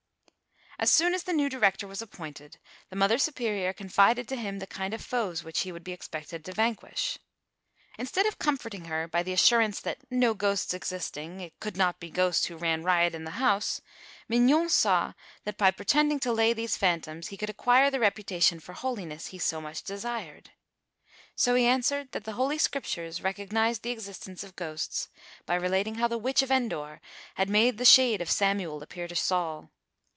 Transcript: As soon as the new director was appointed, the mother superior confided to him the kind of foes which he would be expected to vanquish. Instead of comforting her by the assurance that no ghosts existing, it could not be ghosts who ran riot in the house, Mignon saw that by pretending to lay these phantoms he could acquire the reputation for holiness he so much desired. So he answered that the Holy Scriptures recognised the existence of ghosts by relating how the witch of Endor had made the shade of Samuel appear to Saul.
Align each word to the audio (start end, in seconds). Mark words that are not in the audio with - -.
As 0.79 0.89
soon 0.89 1.13
as 1.13 1.21
the 1.21 1.31
new 1.33 1.47
director 1.47 1.85
was 1.85 2.01
appointed, 2.01 2.57
the 2.89 2.95
mother 2.95 3.19
superior 3.19 3.71
confided 3.71 4.27
to 4.27 4.35
him 4.35 4.57
the 4.57 4.65
kind 4.65 4.95
of 4.95 5.05
foes 5.05 5.43
which 5.43 5.59
he 5.59 5.71
would 5.71 5.83
be 5.83 5.91
expected 5.91 6.43
to 6.43 6.53
vanquish. 6.53 7.19
Instead 7.99 8.25
of 8.25 8.39
comforting 8.39 8.85
her 8.85 9.07
by 9.07 9.21
the 9.21 9.31
assurance 9.31 9.79
that 9.79 9.99
no 10.09 10.33
ghosts 10.33 10.73
existing, 10.73 11.39
it 11.39 11.59
could 11.59 11.77
not 11.77 11.99
be 11.99 12.09
ghosts 12.09 12.45
who 12.45 12.57
ran 12.57 12.81
riot 12.81 13.13
in 13.13 13.25
the 13.25 13.37
house, 13.45 13.81
Mignon 14.27 14.69
saw 14.69 15.13
that 15.43 15.55
by 15.55 15.69
pretending 15.69 16.19
to 16.21 16.33
lay 16.33 16.51
these 16.51 16.77
phantoms 16.77 17.27
he 17.27 17.37
could 17.37 17.51
acquire 17.51 17.91
the 17.91 17.99
reputation 17.99 18.59
for 18.59 18.73
holiness 18.73 19.27
he 19.27 19.37
so 19.37 19.61
much 19.61 19.83
desired. 19.83 20.49
So 21.35 21.53
he 21.53 21.67
answered 21.67 22.11
that 22.13 22.23
the 22.23 22.31
Holy 22.33 22.57
Scriptures 22.57 23.21
recognised 23.21 23.83
the 23.83 23.91
existence 23.91 24.43
of 24.43 24.55
ghosts 24.55 25.09
by 25.45 25.53
relating 25.53 25.95
how 25.95 26.07
the 26.07 26.17
witch 26.17 26.41
of 26.41 26.49
Endor 26.49 27.01
had 27.35 27.49
made 27.51 27.77
the 27.77 27.85
shade 27.85 28.19
of 28.19 28.31
Samuel 28.31 28.81
appear 28.81 29.07
to 29.07 29.15
Saul. 29.15 29.69